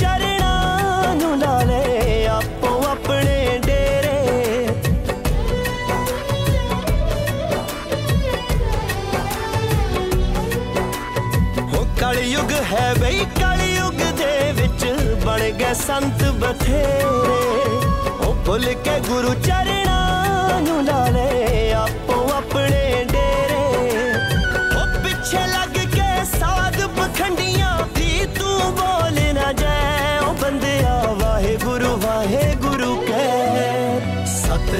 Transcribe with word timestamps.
ਚਰਣਾ 0.00 1.14
ਨੂੰ 1.14 1.38
ਲਾ 1.38 1.62
ਲੈ 1.62 2.26
ਆਪੋ 2.26 2.82
ਆਪਣੇ 2.90 3.58
ਡੇਰੇ। 3.66 4.18
ਉਹ 11.78 11.84
ਕਲਯੁਗ 12.00 12.52
ਹੈ 12.72 12.92
ਬਈ, 13.00 13.24
ਕਲਯੁਗ 13.40 14.00
ਦੇ 14.18 14.52
ਵਿੱਚ 14.52 14.84
ਬਣ 15.24 15.40
ਗਏ 15.50 15.74
ਸੰਤ 15.74 16.24
ਬਥੇਰੇ। 16.40 17.06
ਉਹ 18.20 18.34
ਭੁੱਲ 18.46 18.72
ਕੇ 18.84 19.00
ਗੁਰੂ 19.08 19.34
ਚਰਣਾ 19.34 20.60
ਨੂੰ 20.60 20.84
ਲਾ 20.84 21.08
ਲੈ 21.08 21.37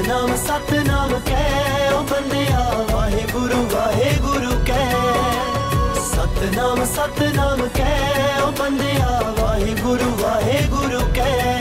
ਸਤਨਾਮ 0.08 0.36
ਸਤਨਾਮ 0.36 1.10
ਕਹਿ, 1.26 1.88
ਉਹ 1.92 2.02
ਬੰਦਿਆ 2.02 2.86
ਵਾਹਿਗੁਰੂ 2.92 3.66
ਵਾਹਿਗੁਰੂ 3.72 4.50
ਕਹਿ। 4.66 4.94
ਸਤਨਾਮ 6.04 6.84
ਸਤਨਾਮ 6.84 7.68
ਕਹਿ, 7.74 8.40
ਉਹ 8.42 8.52
ਬੰਦਿਆ 8.52 9.34
ਵਾਹਿਗੁਰੂ 9.38 10.16
ਵਾਹਿਗੁਰੂ 10.20 11.00
ਕਹਿ। 11.14 11.56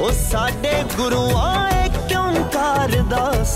ਉਹ 0.00 0.12
ਸਾਡੇ 0.30 0.82
ਗੁਰੂ 0.96 1.27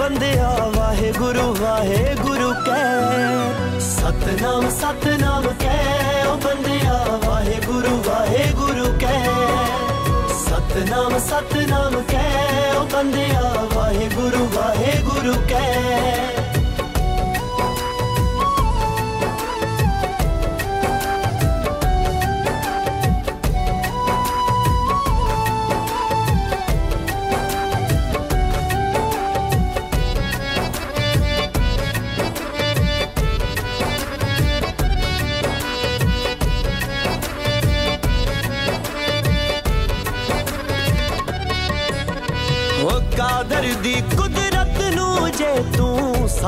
ਬੰਦਿਆ 0.00 0.50
ਵਾਹਿਗੁਰੂ 0.76 1.54
ਵਾਹਿਗੁਰੂ 1.54 2.52
ਕਹਿ 2.66 3.80
ਸਤਨਾਮ 3.80 4.68
ਸਤਨਾਮ 4.70 5.46
ਕਹਿ 5.60 6.24
ਉਹ 6.26 6.36
ਬੰਦਿਆ 6.36 7.18
ਵਾਹਿਗੁਰੂ 7.24 8.02
ਵਾਹਿਗੁਰੂ 8.08 8.92
ਕਹਿ 9.00 9.34
ਸਤਨਾਮ 10.44 11.18
ਸਤਨਾਮ 11.18 12.02
ਕਹਿ 12.08 12.76
ਉਹ 12.76 12.86
ਬੰਦਿਆ 12.92 13.42
ਵਾਹਿਗੁਰੂ 13.74 14.46
ਵਾਹਿਗੁਰੂ 14.54 15.34
ਕਹਿ 15.48 16.39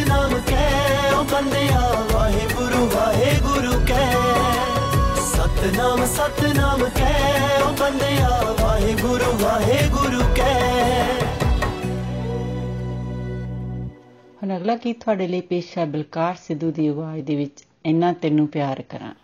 ਸਤਨਾਮ 0.00 0.30
ਸਤਨਾਮ 0.30 0.40
ਕਹਿ 0.46 1.10
ਉਹ 1.14 1.24
ਬੰਦਿਆ 1.24 1.80
ਵਾਹਿਗੁਰੂ 2.12 2.86
ਵਾਹਿਗੁਰੂ 2.86 3.72
ਕਹਿ 3.86 4.14
ਸਤਨਾਮ 5.26 6.04
ਸਤਨਾਮ 6.06 6.84
ਕਹਿ 6.96 7.62
ਉਹ 7.62 7.72
ਬੰਦਿਆ 7.72 8.54
ਵਾਹਿਗੁਰੂ 8.60 9.32
ਵਾਹਿਗੁਰੂ 9.40 10.20
ਕਹਿ 10.36 11.18
ਹੁਣ 14.42 14.56
ਅਗਲਾ 14.56 14.76
ਗੀਤ 14.76 15.00
ਤੁਹਾਡੇ 15.00 15.28
ਲਈ 15.28 15.40
ਪੇਸ਼ 15.40 15.78
ਹੈ 15.78 15.84
ਬਲਕਾਰ 15.86 16.34
ਸਿੱਧੂ 16.42 16.70
ਦੀ 16.70 16.88
ਆਵਾਜ਼ 16.88 17.24
ਦੇ 17.24 17.36
ਵਿੱਚ, 17.36 17.64
ਇੰਨਾ 17.86 18.12
ਤੈਨੂੰ 18.12 18.46
ਪਿਆਰ 18.48 18.82
ਕਰਾਂ। 18.82 19.14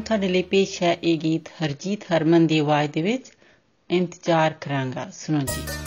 ਹੁਣ 0.00 0.04
ਤੁਹਾਡੇ 0.04 0.28
ਲਈ 0.28 0.42
ਪੇਸ਼ 0.42 0.82
ਹੈ 0.82 0.96
ਇਹ 1.04 1.18
ਗੀਤ 1.18 1.48
ਹਰਜੀਤ 1.48 2.04
ਹਰਮਨ 2.04 2.46
ਦੀ 2.46 2.58
ਆਵਾਜ਼ 2.58 2.92
ਦੇ 2.92 3.02
ਵਿੱਚ। 3.02 3.32
ਇੰਤਜ਼ਾਰ 3.90 4.54
ਕਰਾਂਗਾ। 4.60 5.10
ਸੁਣੋ 5.12 5.40
ਜੀ। 5.40 5.79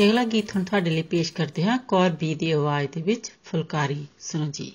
ਤੇ 0.00 0.08
ਅਗਲਾ 0.08 0.24
ਗੀਤ 0.24 0.56
ਹੁਣ 0.56 0.64
ਤੁਹਾਡੇ 0.64 0.90
ਲਈ 0.90 1.02
ਪੇਸ਼ 1.02 1.32
ਕਰਦੇ 1.32 1.62
ਹਾਂ 1.62 1.78
ਕੌਰ 1.78 2.10
ਬੀ 2.10 2.34
ਦੀ 2.34 2.50
ਆਵਾਜ਼ 2.50 2.88
ਦੇ 2.90 3.02
ਵਿੱਚ 3.02 3.30
ਫੁਲਕਾਰੀ 3.44 4.06
ਸੁਣੋ 4.18 4.46
ਜੀ। 4.50 4.72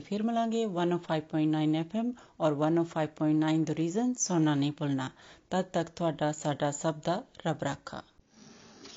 फिर 0.00 0.22
मिलेंगे 0.22 0.64
105.9 0.66 1.82
फाइव 1.90 2.12
ਔਰ 2.40 2.52
105.9 2.68 3.64
ਦ 3.64 3.70
ਰੀਜ਼ਨ 3.70 4.14
ਸੁਣਨਾ 4.18 4.54
ਨਹੀਂ 4.54 4.72
ਭੁੱਲਣਾ 4.72 5.10
ਤਦ 5.50 5.64
ਤੱਕ 5.72 5.88
ਤੁਹਾਡਾ 5.96 6.32
ਸਾਡਾ 6.32 6.70
ਸਭ 6.70 6.94
ਦਾ 7.04 7.22
ਰੱਬ 7.46 7.62
ਰਾਖਾ 7.64 8.02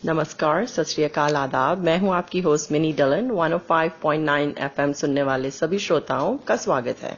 नमस्कार 0.07 0.65
सत 0.65 0.89
आदाब। 1.41 1.83
मैं 1.87 1.93
हूँ 1.99 2.09
आपकी 2.13 2.39
होस्ट 2.41 2.71
मिनी 2.71 2.87
डलन। 2.93 3.29
105.9 3.35 4.49
एफएम 4.65 4.95
सुनने 5.01 5.23
वाले 5.23 5.51
सभी 5.51 5.77
श्रोताओं 5.79 6.33
का 6.49 6.55
स्वागत 6.55 7.03
है। 7.03 7.11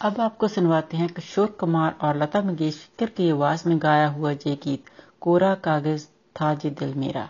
अब 0.00 0.20
आपको 0.20 0.48
सुनवाते 0.48 0.96
हैं 0.96 1.08
किशोर 1.08 1.50
कुमार 1.60 1.96
और 2.00 2.16
लता 2.16 2.42
मंगेशकर 2.42 3.10
की 3.16 3.30
आवाज़ 3.30 3.68
में 3.68 3.78
गाया 3.82 4.06
हुआ 4.08 4.32
ये 4.32 4.54
गीत 4.64 4.92
कोरा 5.20 5.54
कागज़ 5.64 6.06
था 6.36 6.54
जी 6.56 6.70
दिल 6.82 6.94
मेरा। 6.94 7.28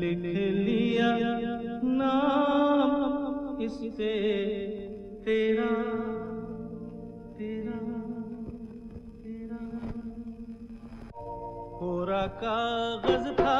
लिख 0.00 0.18
लिया 0.18 1.10
नाम 1.84 3.62
इससे 3.62 4.12
तेरा 5.24 5.70
तेरा 7.38 7.78
तेरा। 7.78 7.78
तेरा 9.24 9.60
कोरा 11.78 12.26
कागज़ 12.42 13.28
था 13.32 13.56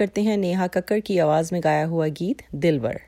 करते 0.00 0.22
हैं 0.22 0.36
नेहा 0.36 0.66
कक्कर 0.66 1.00
की 1.00 1.18
आवाज़ 1.18 1.54
में 1.54 1.60
गाया 1.64 1.84
हुआ 1.86 2.06
गीत 2.18 2.42
दिलवर। 2.54 3.00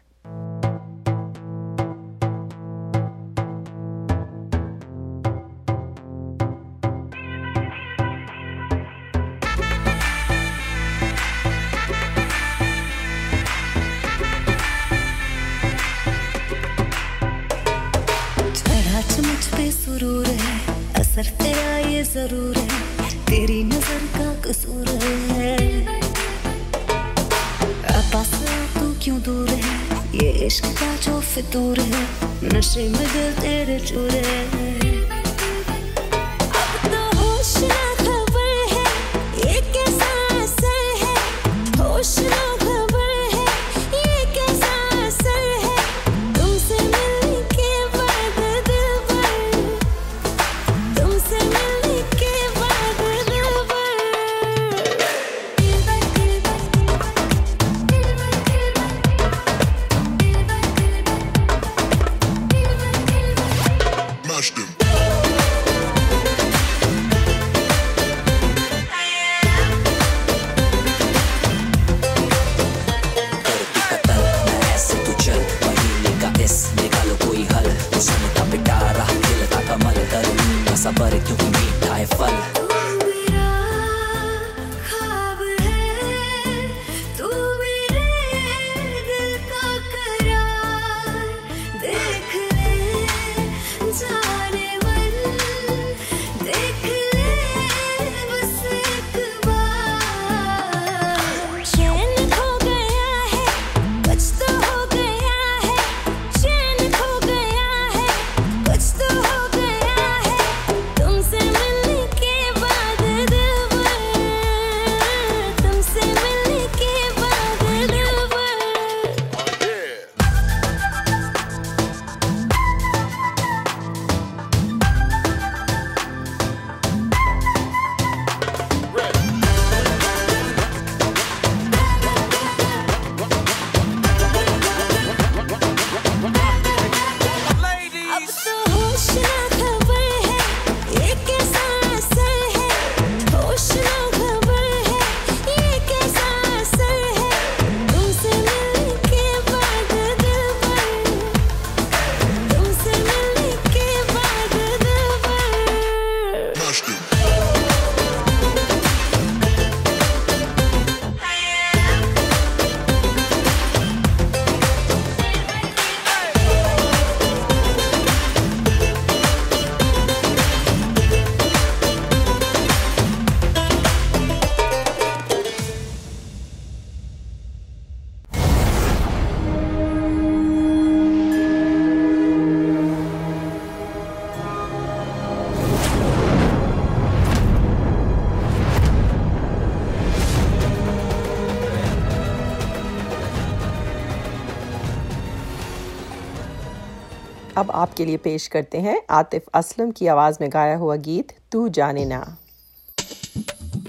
आपके 197.82 198.04
लिए 198.04 198.16
पेश 198.16 198.46
करते 198.48 198.78
हैं 198.80 199.00
आतिफ 199.10 199.42
असलम 199.54 199.90
की 199.90 200.06
आवाज़ 200.06 200.38
में 200.40 200.48
गाया 200.52 200.76
हुआ 200.76 200.96
गीत, 201.06 201.32
तू 201.52 201.68
जाने 201.68 202.04
ना। 202.04 202.20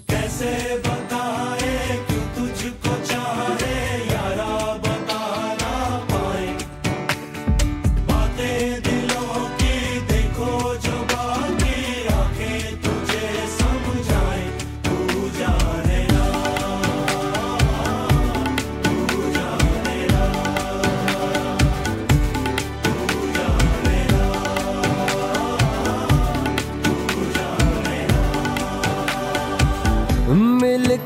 कैसे 0.10 0.78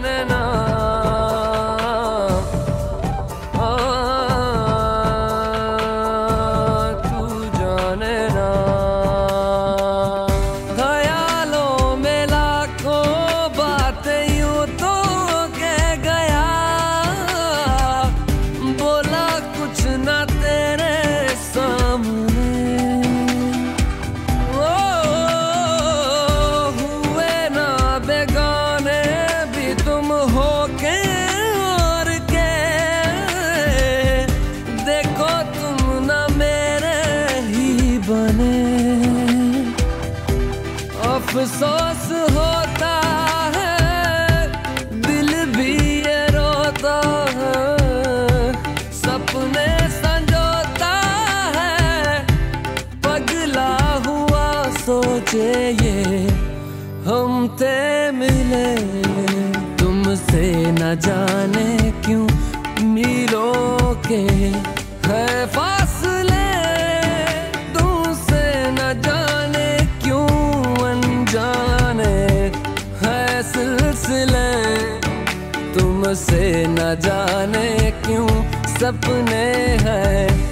running 0.00 0.31
सपने 78.82 79.44
हैं। 79.84 80.51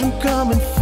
I'm 0.00 0.10
coming. 0.20 0.58
for 0.58 0.80
you. 0.80 0.81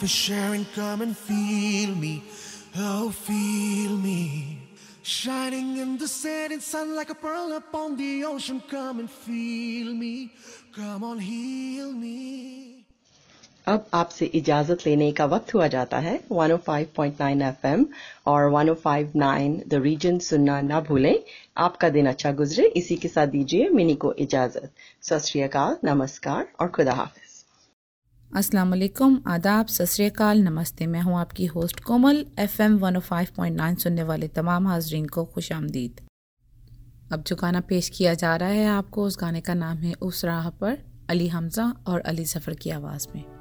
we're 0.00 0.08
sharing. 0.08 0.64
Come 0.74 1.02
and 1.02 1.16
feel 1.16 1.94
me, 1.94 2.22
oh 2.76 3.10
feel 3.10 3.96
me. 3.98 4.58
Shining 5.02 5.76
in 5.76 5.98
the 5.98 6.08
setting 6.08 6.60
sun 6.60 6.94
like 6.94 7.10
a 7.10 7.14
pearl 7.14 7.52
upon 7.52 7.96
the 7.96 8.24
ocean. 8.24 8.62
Come 8.70 9.00
and 9.00 9.10
feel 9.10 9.94
me. 9.94 10.30
Come 10.74 11.04
on, 11.04 11.18
heal 11.20 11.92
me. 11.92 12.76
अब 13.68 13.84
आपसे 13.94 14.26
इजाज़त 14.34 14.86
लेने 14.86 15.10
का 15.12 15.24
वक्त 15.32 15.52
हुआ 15.54 15.66
जाता 15.74 15.98
है 16.04 16.18
105.9 16.32 17.42
FM 17.48 17.84
और 18.32 18.50
105.9 18.52 19.68
द 19.68 19.80
रीजन 19.84 20.18
सुनना 20.28 20.60
ना 20.70 20.80
भूलें 20.88 21.14
आपका 21.66 21.88
दिन 21.96 22.06
अच्छा 22.12 22.32
गुजरे 22.40 22.66
इसी 22.82 22.96
के 23.04 23.08
साथ 23.08 23.26
दीजिए 23.36 23.68
मिनी 23.74 23.94
को 24.04 24.12
इजाज़त 24.26 24.70
सत 25.10 25.80
नमस्कार 25.84 26.48
और 26.60 26.68
खुदा 26.78 26.92
हाफिज 27.02 27.29
अस्सलाम 28.36 28.70
वालेकुम 28.70 29.16
आदाब 29.26 29.66
सतरीकाल 29.66 30.42
नमस्ते। 30.42 30.86
मैं 30.86 31.00
हूँ 31.02 31.18
आपकी 31.18 31.46
होस्ट 31.46 31.80
कोमल 31.80 32.26
एफएम 32.38 32.78
105.9 32.78 33.74
सुनने 33.74 34.02
वाले 34.02 34.28
तमाम 34.28 34.66
हाजरीन 34.66 35.06
को 35.06 35.24
खुश 35.24 35.52
आमदीद। 35.52 36.00
अब 37.12 37.22
जो 37.22 37.36
गाना 37.36 37.60
पेश 37.60 37.88
किया 37.88 38.14
जा 38.14 38.36
रहा 38.36 38.48
है 38.48 38.66
आपको, 38.66 39.04
उस 39.04 39.18
गाने 39.20 39.40
का 39.40 39.54
नाम 39.54 39.76
है 39.76 39.92
उस 39.92 40.24
राह 40.24 40.48
पर, 40.50 40.78
अली 41.10 41.28
हमजा 41.28 41.72
और 41.86 42.00
अली 42.00 42.24
सफ़र 42.24 42.54
की 42.54 42.70
आवाज़ 42.70 43.08
में। 43.14 43.39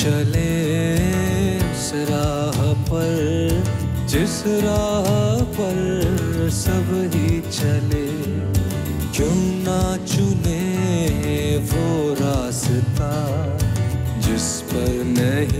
चले 0.00 0.50
उस 1.72 1.90
राह 1.94 2.58
पर, 2.88 3.16
जिस 4.06 4.36
राह 4.46 5.08
पर 5.56 6.48
सब 6.50 6.88
ही 7.14 7.40
चले। 7.40 8.06
क्यों 9.16 9.36
ना 9.66 9.96
चुने 10.06 10.62
वो 11.72 12.14
रास्ता 12.14 13.12
जिस 14.20 14.48
पर 14.72 14.88
नहीं 15.04 15.59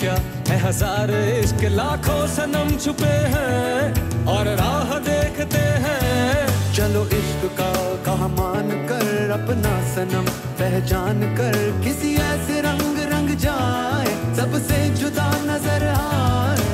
क्या 0.00 0.14
है 0.48 0.56
हज़ार 0.60 1.10
इश्क 1.10 1.62
लाखों 1.72 2.26
सनम 2.28 2.68
छुपे 2.76 3.14
हैं 3.32 4.26
और 4.32 4.46
राह 4.56 4.98
देखते 5.06 5.62
हैं। 5.84 6.46
चलो 6.76 7.02
इश्क 7.16 7.42
का 7.58 7.70
कहा 8.06 8.28
मान 8.30 8.70
कर 8.88 9.30
अपना 9.32 9.74
सनम, 9.94 10.28
पहचान 10.60 11.20
कर 11.36 11.56
किसी 11.84 12.14
ऐसे 12.26 12.60
रंग 12.60 12.98
रंग 13.12 13.34
जाए, 13.38 14.14
सबसे 14.36 14.78
जुदा 15.00 15.28
नज़र 15.44 15.86
आए। 15.88 16.66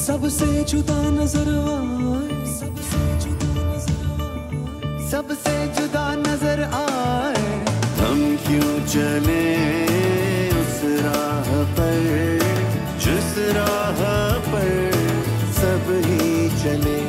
सबसे 0.00 0.48
जुदा 0.64 1.00
नज़र 1.12 1.52
आए। 1.74 2.42
सबसे 5.10 5.54
जुदा 5.76 6.06
नज़र 6.16 6.62
आए। 6.74 7.42
हम 7.98 8.18
क्यों 8.46 8.72
चले? 8.86 9.42
पर 11.78 12.38
जिस 13.04 13.32
राह 13.56 14.02
पर 14.48 14.92
सब 15.58 15.90
ही 16.06 16.48
चले। 16.62 17.03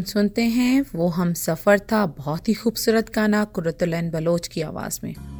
हम 0.00 0.04
सुनते 0.04 0.42
हैं, 0.42 0.84
वो 0.94 1.08
हम 1.08 1.32
सफ़र 1.32 1.78
था 1.78 2.06
बहुत 2.06 2.48
ही 2.48 2.54
खूबसूरत 2.54 3.14
गाना 3.14 3.44
कुरतुलैन 3.44 4.10
बलोच 4.10 4.48
की 4.48 4.60
आवाज़ 4.60 5.00
में। 5.04 5.39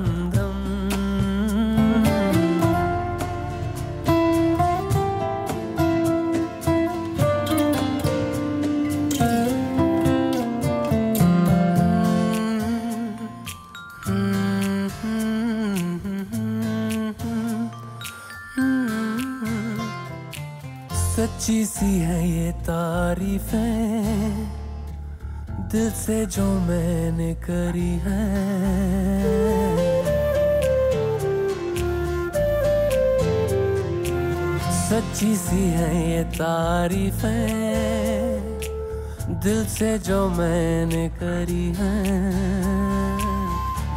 सच्ची 21.61 21.69
सी 21.69 21.99
है 21.99 22.19
ये 22.29 22.51
तारीफें, 22.65 24.49
दिल 25.69 25.91
से 25.91 26.25
जो 26.25 26.45
मैंने 26.59 27.33
करी 27.35 27.91
है। 28.01 28.23
सच्ची 34.89 35.35
सी 35.35 35.61
है 35.69 35.89
ये 36.11 36.23
तारीफें, 36.23 37.29
दिल 39.41 39.61
से 39.67 39.99
जो 39.99 40.19
मैंने 40.29 41.07
करी 41.09 41.67
है। 41.77 41.97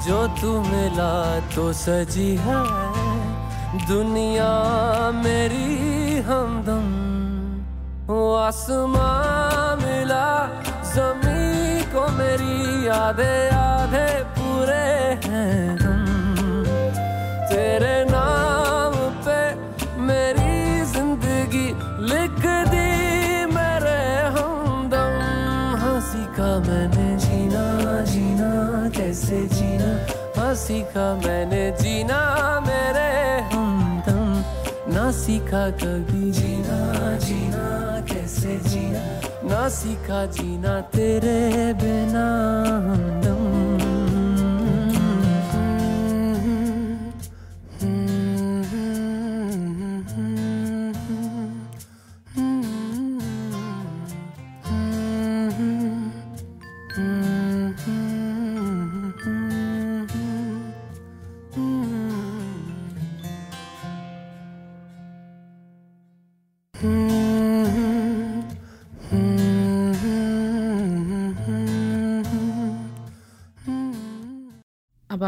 जो 0.05 0.27
तू 0.37 0.51
मिला 0.61 1.41
तो 1.57 1.73
सजी 1.73 2.37
है, 2.37 2.61
दुनिया 3.89 4.53
मेरी 5.25 5.73
हमदम 6.21 6.65
वो 6.65 6.74
आसमां 8.35 9.77
मिला 9.77 10.29
जमी 10.95 11.83
को 11.93 12.07
मेरी 12.19 12.89
आधे 12.89 13.35
आधे 13.51 14.09
पूरे 14.37 14.87
हैं 15.27 15.79
हम। 15.79 16.05
तेरे 17.51 17.97
नाम 18.11 18.95
पे 19.27 19.41
मेरी 20.03 20.85
ज़िंदगी 20.93 21.67
लिख 22.13 22.41
दी, 22.73 22.89
मेरे 23.55 24.01
हमदम। 24.37 25.17
हँसी 25.85 26.25
का 26.37 26.51
मैंने 26.69 27.17
जीना 27.17 27.65
सीखा 30.57 31.07
मैंने 31.15 31.63
जीना, 31.81 32.19
मेरे 32.67 33.11
हमदम। 33.53 34.95
ना 34.95 35.11
सीखा 35.13 35.69
कभी 35.83 36.31
जीना 36.31 36.79
जीना 37.19 37.84
कैसे 38.45 38.69
जीना। 38.69 39.49
ना 39.49 39.69
सीखा 39.69 40.27
जीना 40.27 40.81
तेरे 40.81 41.73
बिना। 41.75 43.24